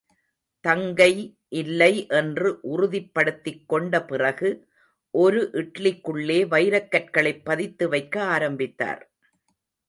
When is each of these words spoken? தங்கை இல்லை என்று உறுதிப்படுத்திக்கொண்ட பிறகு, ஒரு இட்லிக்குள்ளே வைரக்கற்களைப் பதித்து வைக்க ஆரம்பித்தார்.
தங்கை 0.61 1.37
இல்லை 1.47 2.05
என்று 2.09 2.59
உறுதிப்படுத்திக்கொண்ட 2.63 4.07
பிறகு, 4.07 4.67
ஒரு 5.11 5.49
இட்லிக்குள்ளே 5.53 6.45
வைரக்கற்களைப் 6.47 7.41
பதித்து 7.43 7.89
வைக்க 7.89 8.23
ஆரம்பித்தார். 8.23 9.11